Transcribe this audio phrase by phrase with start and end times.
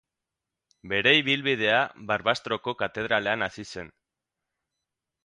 [0.93, 1.75] Bere ibilbidea
[2.11, 3.93] Barbastroko katedralean hasi zen.